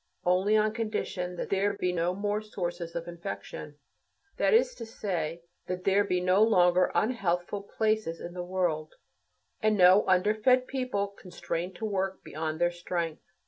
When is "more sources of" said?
2.15-3.07